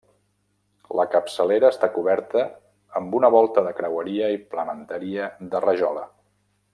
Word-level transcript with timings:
La 0.99 1.03
capçalera 1.15 1.69
està 1.73 1.89
coberta 1.99 2.45
amb 3.01 3.13
una 3.21 3.31
volta 3.37 3.65
de 3.69 3.77
creueria 3.81 4.31
i 4.39 4.43
plementeria 4.57 5.29
de 5.55 5.63
rajola. 5.71 6.07